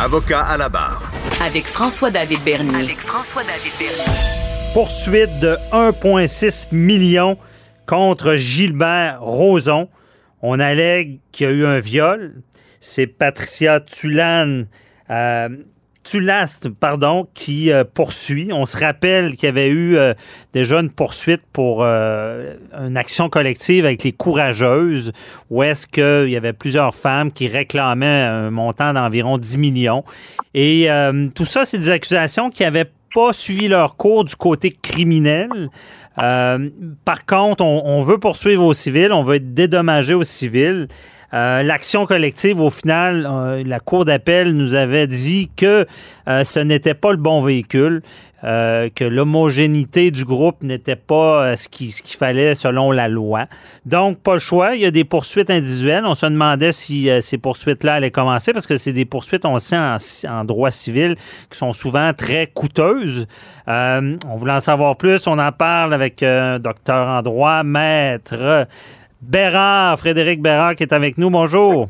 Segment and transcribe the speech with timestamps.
[0.00, 1.10] Avocat à la barre.
[1.44, 2.84] Avec François-David Bernier.
[2.84, 4.72] Avec François-David Bernier.
[4.72, 7.36] Poursuite de 1,6 million
[7.84, 9.88] contre Gilbert Rozon.
[10.40, 12.42] On allègue qu'il y a eu un viol.
[12.78, 14.68] C'est Patricia Tulane.
[15.10, 15.48] Euh,
[16.08, 18.50] Tulast, pardon, qui euh, poursuit.
[18.50, 20.14] On se rappelle qu'il y avait eu euh,
[20.54, 25.12] déjà une poursuite pour euh, une action collective avec les courageuses,
[25.50, 30.02] où est-ce qu'il y avait plusieurs femmes qui réclamaient un montant d'environ 10 millions.
[30.54, 30.88] Et
[31.34, 35.70] tout ça, c'est des accusations qui n'avaient pas suivi leur cours du côté criminel.
[36.16, 40.88] par contre, on, on, veut poursuivre au civil, on veut être dédommagé au civil.
[41.34, 45.86] Euh, l'action collective, au final, euh, la Cour d'appel nous avait dit que
[46.28, 48.02] euh, ce n'était pas le bon véhicule,
[48.40, 53.46] que l'homogénéité du groupe n'était pas ce qu'il ce fallait selon la loi.
[53.84, 54.76] Donc, pas le choix.
[54.76, 56.04] Il y a des poursuites individuelles.
[56.06, 59.76] On se demandait si ces poursuites-là allaient commencer parce que c'est des poursuites, on sait,
[59.76, 61.16] en, droit civil
[61.50, 63.26] qui sont souvent très coûteuses.
[63.66, 65.26] on voulait en savoir plus.
[65.26, 68.68] On en parle avec un docteur en droit, maître
[69.20, 71.30] Bérard, Frédéric Bérard qui est avec nous.
[71.30, 71.88] Bonjour.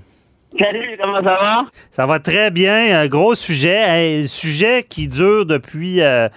[0.59, 1.67] Salut, comment ça va?
[1.91, 2.98] Ça va très bien.
[2.98, 4.23] Un gros sujet.
[4.23, 6.29] Un sujet qui dure depuis euh,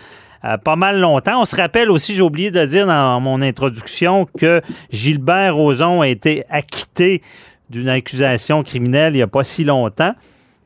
[0.43, 1.41] euh, pas mal longtemps.
[1.41, 6.09] On se rappelle aussi, j'ai oublié de dire dans mon introduction, que Gilbert Rozon a
[6.09, 7.21] été acquitté
[7.69, 10.13] d'une accusation criminelle il n'y a pas si longtemps.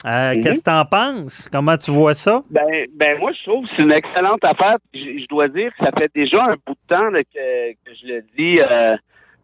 [0.06, 0.42] Euh, mhm.
[0.42, 1.50] Qu'est-ce que tu en penses?
[1.52, 2.42] Comment tu vois ça?
[2.50, 2.64] Ben,
[2.96, 4.78] ben moi, je trouve que c'est une excellente affaire.
[4.94, 8.60] Je, dois dire que ça fait déjà un bout de temps que, je le dis
[8.60, 8.96] euh,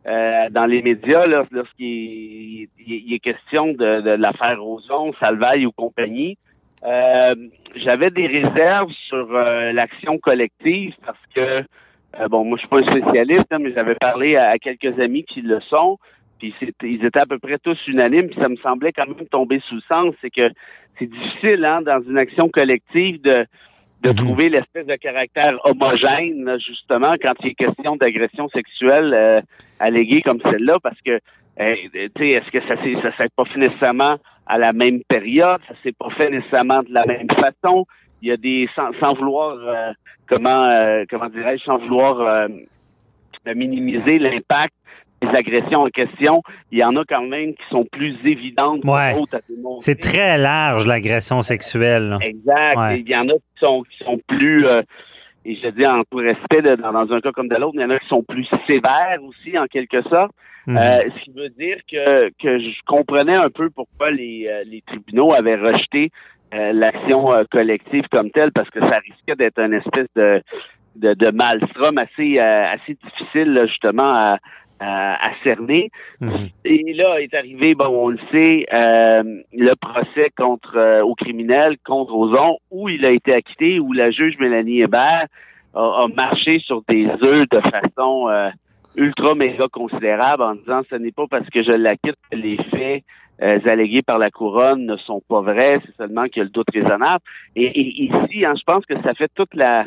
[0.05, 6.37] dans les médias lorsqu'il est question de, l'affaire Roson, Salvaille ou compagnie.
[6.83, 7.35] Euh,
[7.75, 11.63] j'avais des réserves sur euh, l'action collective parce que
[12.27, 15.41] bon, moi je suis pas un spécialiste, hein, mais j'avais parlé à, quelques amis qui
[15.41, 15.99] le sont,
[16.39, 19.61] puis ils étaient à peu près tous unanimes, puis ça me semblait quand même tomber
[19.67, 20.49] sous le sens, c'est que
[20.97, 23.45] c'est difficile hein, dans une action collective de
[24.01, 24.15] de mhm.
[24.15, 29.41] trouver l'espèce de caractère homogène, justement, quand il est question d'agression sexuelle euh,
[29.79, 31.19] alléguée comme celle-là, parce que,
[31.59, 34.17] euh, tu sais, est-ce que ça s'est ça s'est pas fait nécessairement
[34.47, 37.85] à la même période, ça s'est pas fait nécessairement de la même façon?
[38.21, 39.91] Il y a des sans, sans vouloir euh,
[40.27, 42.47] comment euh, comment dirais-je sans vouloir
[43.45, 44.75] minimiser l'impact
[45.21, 49.15] les agressions en question, il y en a quand même qui sont plus évidentes ouais.
[49.79, 52.17] C'est très large l'agression sexuelle.
[52.21, 52.97] Exact.
[52.97, 54.81] Il y en a qui sont qui sont plus euh,
[55.45, 57.89] et je dis en tout respect dans, un cas comme de l'autre, il y en
[57.89, 60.31] a qui sont plus sévères aussi en quelque sorte.
[60.67, 60.77] Mhm.
[60.77, 64.81] Euh, ce qui veut dire que, que je comprenais un peu pourquoi les, euh, les
[64.81, 66.11] tribunaux avaient rejeté
[66.53, 70.41] l'action collective comme telle parce que ça risquait d'être une espèce de
[70.97, 74.37] de, de maelstrom assez assez difficile justement à,
[74.81, 75.89] à, cerner.
[76.19, 76.49] Mhm.
[76.65, 81.77] Et là est arrivé, bon, on le sait, euh, le procès contre euh, au criminel
[81.85, 85.27] contre Ozon, où il a été acquitté, où la juge Mélanie Hébert
[85.73, 88.49] a, marché sur des œufs de façon euh,
[88.95, 93.03] ultra méga considérable en disant ce n'est pas parce que je l'acquitte que les faits
[93.39, 96.69] allégués par la couronne ne sont pas vrais, c'est seulement qu'il y a le doute
[96.71, 97.23] raisonnable.
[97.55, 99.85] Et, et ici, hein, je pense que ça fait toute la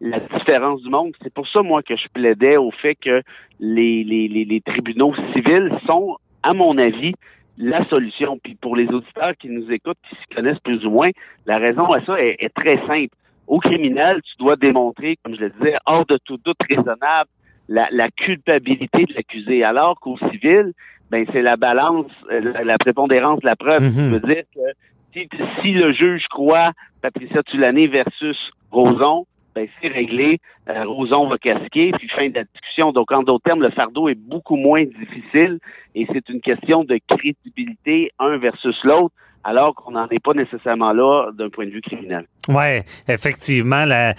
[0.00, 1.12] la différence du monde.
[1.22, 3.22] C'est pour ça, moi, que je plaidais au fait que
[3.60, 7.14] les, les, les, tribunaux civils sont, à mon avis,
[7.58, 8.38] la solution.
[8.42, 11.10] Puis pour les auditeurs qui nous écoutent, qui se connaissent plus ou moins,
[11.46, 13.14] la raison à ça est, très simple.
[13.46, 17.30] Au criminel, tu dois démontrer, comme je le disais, hors de tout doute raisonnable,
[17.68, 19.64] la, la culpabilité de l'accusé.
[19.64, 20.72] Alors qu'au civil,
[21.10, 23.82] ben c'est la balance, euh, la, prépondérance de la preuve.
[23.82, 24.26] Mm -hmm.
[24.26, 24.66] dire que
[25.12, 25.28] si,
[25.60, 26.72] si, le juge croit
[27.02, 28.38] Patricia Tulané versus
[28.72, 32.92] Roson, ben, c'est réglé, euh, Roson va casquer, puis fin de la discussion.
[32.92, 35.58] Donc, en d'autres termes, le fardeau est beaucoup moins difficile
[35.94, 40.92] et c'est une question de crédibilité un versus l'autre alors qu'on n'en est pas nécessairement
[40.92, 42.26] là d'un point de vue criminel.
[42.48, 44.14] Oui, effectivement, la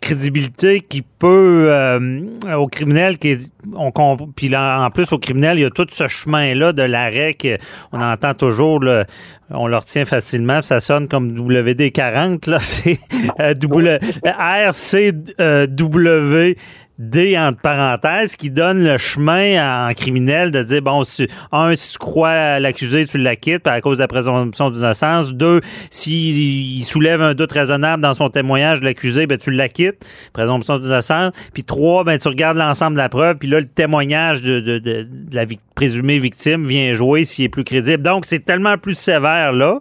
[0.00, 2.20] crédibilité qui peut euh,
[2.56, 3.38] au criminel qui
[3.74, 3.90] on
[4.36, 7.34] puis là, en plus au criminel il y a tout ce chemin là de l'arrêt
[7.34, 9.04] qu'on entend toujours le,
[9.50, 12.98] on le retient facilement ça sonne comme WD 40 là c'est
[13.40, 16.56] euh, w, RCW
[16.98, 21.92] D entre parenthèses qui donne le chemin en criminel de dire bon si, un si
[21.92, 25.34] tu crois l'accusé tu l'acquittes à cause de la présomption d'innocence.
[25.34, 25.60] Deux
[25.90, 31.34] s'il soulève un doute raisonnable dans son témoignage de l'accusé ben tu l'acquittes présomption d'innocence.
[31.52, 34.78] Puis trois ben tu regardes l'ensemble de la preuve puis là le témoignage de, de,
[34.78, 35.44] de, la
[35.74, 38.02] présumée victime vient jouer s'il est plus crédible.
[38.02, 39.80] Donc c'est tellement plus sévère là.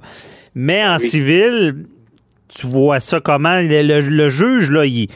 [0.54, 1.86] Mais en civil
[2.50, 3.62] tu vois ça comment?
[3.62, 5.08] Le, le juge là il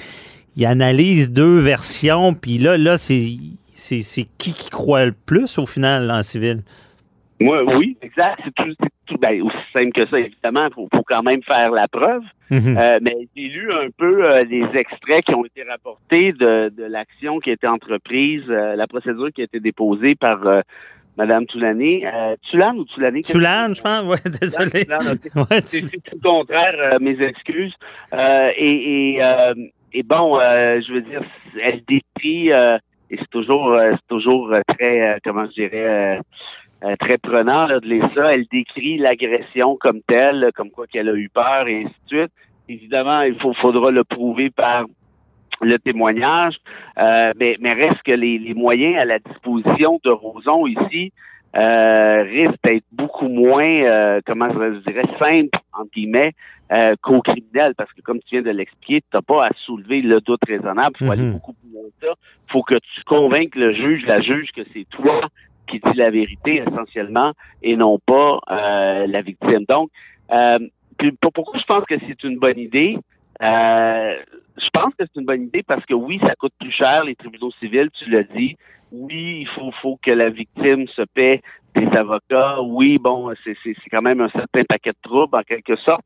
[0.55, 3.37] il analyse deux versions, puis là, là c'est,
[3.75, 6.63] c'est, qui qui croit le plus au final en civil?
[7.39, 8.41] Moi, oui, exact.
[8.43, 12.23] C'est tout ben, aussi simple que ça, évidemment, il faut, quand même faire la preuve.
[12.49, 12.77] Mhm.
[12.77, 16.83] Euh, mais j'ai lu un peu euh, les extraits qui ont été rapportés de, de
[16.83, 20.39] l'action qui a été entreprise, euh, la procédure qui a été déposée par
[21.17, 22.05] Madame Toulané.
[22.49, 23.21] Tulane ou Toulané?
[23.21, 24.03] Tulane, je pense.
[24.05, 24.85] Ouais, désolé.
[25.65, 27.73] c'est tout le contraire, mes excuses.
[28.13, 29.21] et, et,
[29.93, 31.23] et bon, je veux dire,
[31.61, 36.19] elle décrit et c'est toujours c'est toujours très comment je dirais
[36.85, 38.33] euh, très prenant là, de lire ça.
[38.33, 42.31] Elle décrit l'agression comme telle, comme quoi qu'elle a eu peur et ainsi de suite.
[42.69, 44.85] Évidemment, il faut, faudra le prouver par
[45.61, 46.55] le témoignage,
[46.97, 51.11] euh, mais, mais reste que les, les, moyens à la disposition de Roson ici
[51.55, 56.33] euh, risquent d'être beaucoup moins, euh, comment je dirais, simples, entre guillemets,
[56.71, 60.01] euh, qu'au criminel, parce que comme tu viens de l'expliquer, tu n'as pas à soulever
[60.01, 61.31] le doute raisonnable, il faut aller Mhm.
[61.31, 62.13] beaucoup plus loin que ça.
[62.51, 65.21] faut que tu convainques le juge, la juge, que c'est toi
[65.67, 69.65] qui dit la vérité essentiellement et non pas euh, la victime.
[69.67, 69.89] Donc,
[70.31, 70.57] euh,
[70.97, 72.97] puis pour- pourquoi je pense que c'est une bonne idée?
[73.41, 74.15] Euh,
[74.57, 77.15] je pense que c'est une bonne idée parce que oui, ça coûte plus cher les
[77.15, 78.57] tribunaux civils, tu l'as dit.
[78.91, 81.41] Oui, il faut, faut que la victime se paie
[81.75, 82.61] des avocats.
[82.61, 86.03] Oui, bon, c'est quand même un certain paquet de troubles en quelque sorte.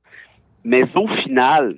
[0.64, 1.78] Mais au final,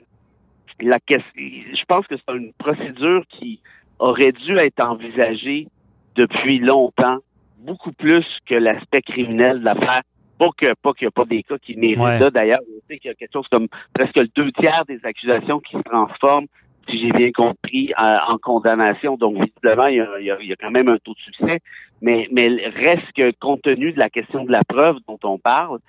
[0.81, 3.61] la question, je pense que c'est une procédure qui
[3.99, 5.67] aurait dû être envisagée
[6.15, 7.19] depuis longtemps,
[7.59, 10.01] beaucoup plus que l'aspect criminel de l'affaire.
[10.37, 12.19] Pas que pas qu'il n'y a pas des cas qui méritent Ouais.
[12.19, 12.29] ça.
[12.29, 15.59] D'ailleurs, on sait qu'il y a quelque chose comme presque le deux tiers des accusations
[15.59, 16.47] qui se transforment,
[16.89, 19.15] si j'ai bien compris, en, en condamnation.
[19.17, 21.13] Donc, visiblement, il y, a, il y a- il y a quand même un taux
[21.13, 21.59] de succès.
[22.01, 25.79] Mais, mais reste que compte tenu de la question de la preuve dont on parle,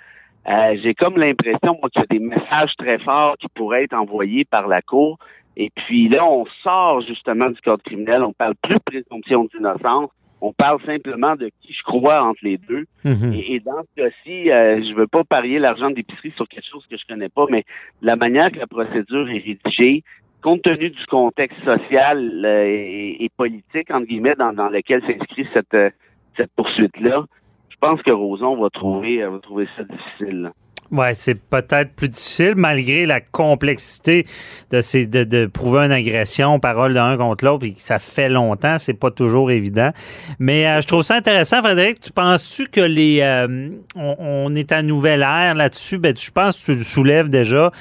[0.48, 3.94] euh, j'ai comme l'impression moi, qu'il y a des messages très forts qui pourraient être
[3.94, 5.18] envoyés par la Cour.
[5.56, 8.22] Et puis là, on sort justement du code criminel.
[8.22, 10.10] On parle plus de présomption d'innocence.
[10.40, 12.84] On parle simplement de qui je crois entre les deux.
[13.04, 13.32] Mhm.
[13.32, 16.86] Et, et dans ce cas-ci, euh, je veux pas parier l'argent d'épicerie sur quelque chose
[16.90, 17.64] que je connais pas, mais
[18.02, 20.04] la manière que la procédure est rédigée,
[20.42, 25.46] compte tenu du contexte social euh, et, et politique, entre guillemets, dans, dans lequel s'inscrit
[25.54, 25.90] cette, euh,
[26.36, 27.24] cette poursuite-là,
[27.70, 30.52] je pense que Roson va trouver, va trouver ça difficile.
[30.92, 34.26] Ouais, c'est peut-être plus difficile malgré la complexité
[34.70, 38.78] de, ces, de, de prouver une agression, parole d'un contre l'autre, que ça fait longtemps,
[38.78, 39.90] c'est pas toujours évident.
[40.38, 42.00] Mais euh, je trouve ça intéressant, Frédéric.
[42.00, 45.98] Tu penses-tu que les, euh, on, on est à nouvelle ère là-dessus?
[45.98, 47.72] Ben, je pense que tu le soulèves déjà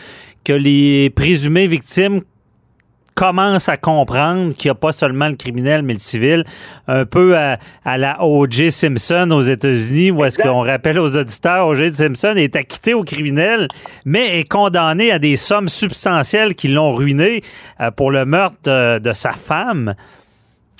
[0.44, 2.22] que les présumées victimes
[3.16, 6.44] commence à comprendre qu'il n'y a pas seulement le criminel, mais le civil,
[6.88, 8.72] un peu à, à la O.J.
[8.72, 11.94] Simpson aux États-Unis, où est-ce qu'on rappelle aux auditeurs, O.J.
[11.94, 13.70] Simpson est acquitté au criminel,
[14.04, 17.42] mais est condamné à des sommes substantielles qui l'ont ruiné
[17.80, 19.96] euh, pour le meurtre de, de sa femme.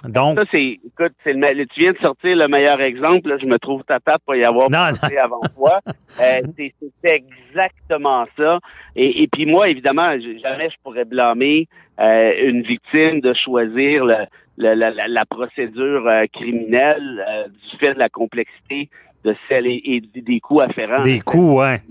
[0.10, 3.30] Donc, Ça, c'est, écoute, c'est le, tu viens de sortir le meilleur exemple.
[3.30, 3.38] là.
[3.40, 5.80] je me trouve tata pour y avoir Non, pensé avant toi.
[6.22, 6.74] Euh, c'est,
[7.04, 8.60] c'est exactement ça.
[8.96, 10.12] Et, et puis moi, évidemment,
[10.42, 11.68] jamais je pourrais blâmer
[12.00, 14.26] euh, une victime de choisir le-
[14.58, 18.88] le- la, la- la procédure euh, criminelle euh, du fait de la complexité
[19.26, 21.02] de celle et, et des coûts afférents.
[21.02, 21.82] des coups, ouais.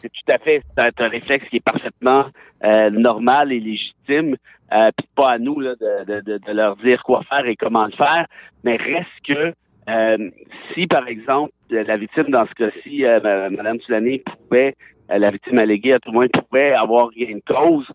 [0.00, 2.26] C'est tout à fait c'est un, un réflexe qui est parfaitement
[2.64, 4.36] euh, normal et légitime.
[4.72, 7.86] Euh, puis pas à nous là, de, de, de, leur dire quoi faire et comment
[7.86, 8.26] le faire.
[8.64, 9.54] Mais reste que
[9.88, 10.30] euh,
[10.72, 14.74] si, par exemple, la victime dans ce cas-ci, euh, ma- Mme Sulané pouvait,
[15.10, 17.86] euh, la victime alléguée à tout le moins pouvait avoir de cause,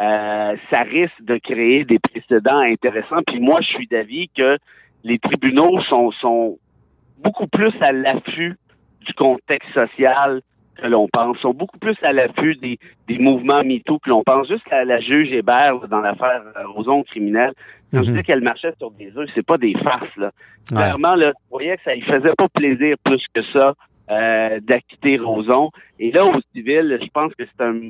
[0.00, 3.22] euh, ça risque de créer des précédents intéressants.
[3.26, 4.56] Puis moi, je suis d'avis que
[5.04, 6.58] les tribunaux sont, sont
[7.22, 8.56] beaucoup plus à l'affût
[9.06, 10.42] du contexte social
[10.76, 14.48] que l'on pense, sont beaucoup plus à l'affût des, des mouvements MeToo que l'on pense.
[14.48, 16.42] Juste la, la juge Hébert là, dans l'affaire
[16.74, 17.52] Roson criminelle,
[17.92, 20.16] quand je dis qu'elle marchait sur des œufs, c'est pas des farces.
[20.16, 20.30] Là.
[20.70, 20.76] Ouais.
[20.76, 23.74] Clairement, là, tu voyais que ça lui faisait pas plaisir plus que ça
[24.10, 25.70] euh, d'acquitter Roson.
[25.98, 27.80] Et là, au civil, je pense que c'est un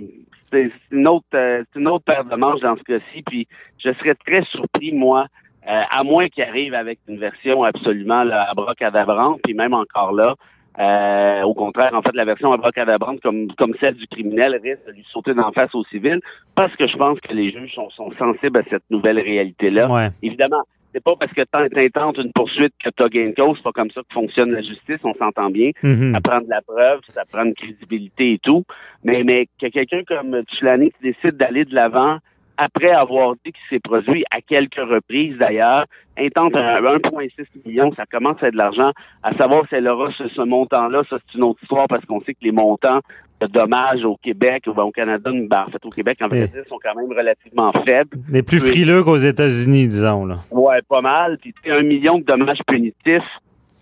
[0.91, 3.23] une autre euh, c'est une autre paire de manches dans ce cas-ci.
[3.23, 3.47] Puis
[3.79, 5.27] je serais très surpris, moi,
[5.69, 10.35] euh, à moins qu'il arrive avec une version absolument là, abracadabrante, puis même encore là.
[10.78, 14.92] euh, au contraire, en fait, la version abracadabrante, comme, comme celle du criminel, risque de
[14.92, 16.21] lui sauter d'en face au civil,
[16.54, 19.87] parce que je pense que les juges sont, sont sensibles à cette nouvelle réalité-là.
[19.88, 20.09] Ouais.
[20.23, 20.62] Évidemment,
[20.95, 23.90] c'est pas parce que t'intentes une poursuite que t'as gain de cause, c'est pas comme
[23.90, 25.71] ça que fonctionne la justice, on s'entend bien.
[25.83, 26.12] Mhm.
[26.12, 28.64] Ça prend de la preuve, ça prend une crédibilité et tout.
[29.04, 32.19] Mais, mais que quelqu'un comme Tulane qui décide d'aller de l'avant
[32.56, 35.87] après avoir dit qu'il s'est produit à quelques reprises d'ailleurs,
[36.18, 37.30] intente un 1,6
[37.64, 38.92] million, ça commence à être de l'argent.
[39.23, 42.21] À savoir si elle aura ce, ce montant-là, ça c'est une autre histoire parce qu'on
[42.21, 43.00] sait que les montants
[43.40, 46.47] de dommages au Québec ou ben, au Canada, ben, en fait au Québec, en vrai
[46.49, 48.16] dire, sont quand même relativement faibles.
[48.30, 50.26] Des plus frileux qu'aux États-Unis, disons.
[50.26, 50.37] Là.
[50.50, 51.38] Ouais, pas mal.
[51.38, 53.23] Puis un million de dommages punitifs,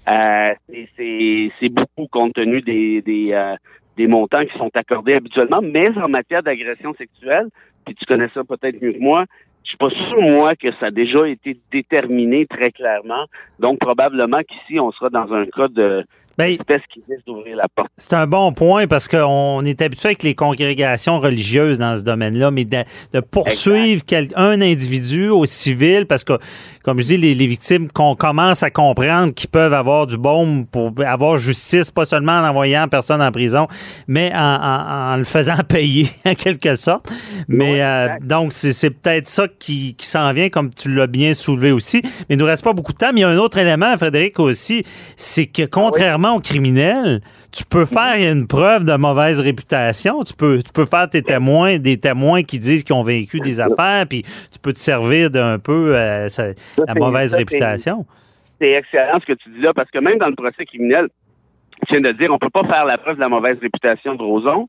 [0.08, 0.54] euh,
[0.96, 3.54] c'est beaucoup compte tenu des des, euh,
[3.96, 7.48] des montants qui sont accordés habituellement, mais en matière d'agression sexuelle,
[7.84, 9.24] puis tu connais ça peut-être mieux que moi,
[9.64, 13.26] je suis pas sûr, moi, que ça a déjà été déterminé très clairement.
[13.58, 16.04] Donc, probablement qu'ici, on sera dans un cas de,
[16.38, 16.56] Ben,
[17.54, 17.90] la porte.
[17.96, 22.50] C'est un bon point parce qu'on est habitué avec les congrégations religieuses dans ce domaine-là,
[22.50, 26.38] mais de, de poursuivre quel, un individu au civil, parce que,
[26.82, 30.64] comme je dis, les, les victimes qu'on commence à comprendre qu'ils peuvent avoir du bon
[30.64, 33.66] pour avoir justice, pas seulement en envoyant personne en prison,
[34.06, 37.10] mais en, en, en le faisant payer, en quelque sorte.
[37.48, 41.34] Mais euh, donc, c'est c'est peut-être ça qui, qui s'en vient, comme tu l'as bien
[41.34, 42.00] soulevé aussi.
[42.28, 43.10] Mais il nous reste pas beaucoup de temps.
[43.12, 44.84] Mais il y a un autre élément, Frédéric, aussi,
[45.16, 47.20] c'est que contrairement aux criminels,
[47.52, 50.22] tu peux faire une preuve de mauvaise réputation.
[50.22, 53.60] Tu peux, tu peux faire tes témoins, des témoins qui disent qu'ils ont vécu des
[53.60, 56.28] affaires, puis tu peux te servir d'un peu euh,
[56.86, 58.06] la mauvaise réputation.
[58.60, 61.08] C'est excellent ce que tu dis là, parce que même dans le procès criminel,
[61.88, 64.22] tu viens de dire, on peut pas faire la preuve de la mauvaise réputation de
[64.22, 64.68] Roson.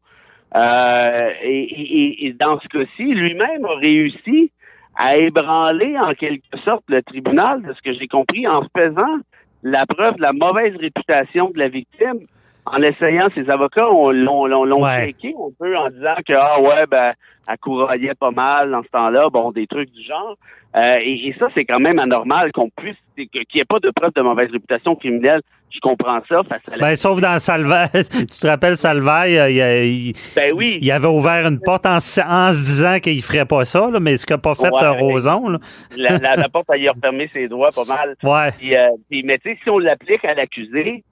[0.55, 4.51] Euh, et, et- et dans ce cas-ci, lui-même a réussi
[4.97, 9.17] à ébranler en quelque sorte le tribunal, de ce que j'ai compris, en faisant
[9.63, 12.19] la preuve de la mauvaise réputation de la victime.
[12.65, 15.07] En essayant, ses avocats ont- l'ont Ouais.
[15.07, 17.13] checké un peu en disant que ah ouais ben
[17.49, 20.35] elle couraillait pas mal dans ce temps-là, bon des trucs du genre.
[20.75, 23.89] Euh, et, et ça c'est quand même anormal qu'on puisse qu'il n'y ait pas de
[23.89, 25.41] preuve de mauvaise réputation criminelle.
[25.73, 29.49] Je comprends ça face à la Ben, sauf dans Salvaille, tu te rappelles Salvaille, euh,
[29.49, 30.79] il, a- il- Ben oui.
[30.81, 33.99] il avait ouvert une porte en, se- en se disant qu'il ferait pas ça, là,
[33.99, 34.83] mais ce qu'a pas fait Ouais.
[34.83, 35.47] euh, Roson.
[35.49, 35.57] Là.
[35.97, 38.15] la, la, la porte, elle y a refermé ses doigts pas mal.
[38.23, 38.51] Ouais.
[38.57, 41.03] Puis, euh, puis, mais tu sais, si on l'applique à l'accusé,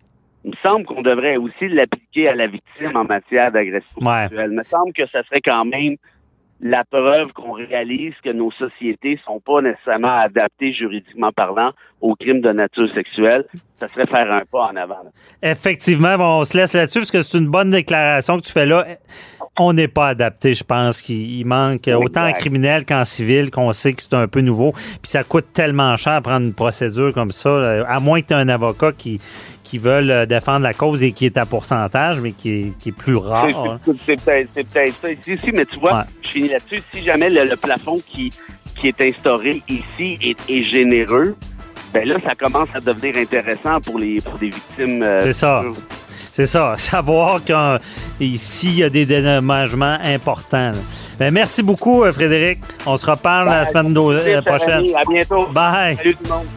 [0.45, 4.23] il me semble qu'on devrait aussi l'appliquer à la victime en matière d'agression Ouais.
[4.23, 4.49] sexuelle.
[4.51, 5.95] Il me semble que ça serait quand même
[6.61, 12.41] la preuve qu'on réalise que nos sociétés sont pas nécessairement adaptées juridiquement parlant aux crimes
[12.41, 13.45] de nature sexuelle.
[13.75, 15.03] Ça serait faire un pas en avant.
[15.03, 15.11] là.
[15.41, 18.65] Effectivement, bon, on se laisse là-dessus parce que c'est une bonne déclaration que tu fais
[18.65, 18.85] là.
[19.57, 23.71] On n'est pas adapté, je pense qu'il il manque autant en criminel qu'en civil, qu'on
[23.71, 24.71] sait que c'est un peu nouveau.
[24.71, 28.33] Puis ça coûte tellement cher à prendre une procédure comme ça, à moins que tu
[28.33, 29.19] aies un avocat qui,
[29.69, 32.89] qui veut euh, défendre la cause et qui est à pourcentage, mais qui est, qui
[32.89, 33.45] est plus rare.
[33.47, 33.79] hein.
[33.83, 34.53] C'est- peut-être
[35.01, 36.03] ça ici aussi, mais tu vois, Ouais.
[36.23, 36.81] je finis là-dessus.
[36.93, 38.31] Si jamais le, le plafond qui,
[38.79, 41.35] qui est instauré ici est, est généreux,
[41.93, 45.03] ben là, ça commence à devenir intéressant pour les pour des victimes.
[45.03, 45.63] euh, C'est ça.
[46.31, 50.71] C'est ça, savoir qu'ici, il y a des dédommagements importants.
[51.19, 52.59] Ben, merci beaucoup, euh, Frédéric.
[52.85, 53.73] On se reparle la Bye.
[53.73, 54.85] semaine Cher prochaine.
[54.95, 55.47] À bientôt.
[55.51, 55.95] Bye.
[55.97, 56.47] Salut tout le monde.